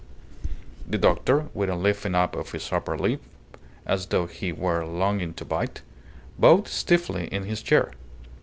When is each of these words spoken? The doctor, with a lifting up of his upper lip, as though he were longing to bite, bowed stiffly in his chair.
The 0.87 0.97
doctor, 0.97 1.49
with 1.53 1.69
a 1.69 1.75
lifting 1.75 2.15
up 2.15 2.35
of 2.35 2.53
his 2.53 2.71
upper 2.71 2.97
lip, 2.97 3.21
as 3.85 4.07
though 4.07 4.25
he 4.25 4.51
were 4.51 4.83
longing 4.83 5.35
to 5.35 5.45
bite, 5.45 5.83
bowed 6.39 6.67
stiffly 6.67 7.27
in 7.27 7.43
his 7.43 7.61
chair. 7.61 7.91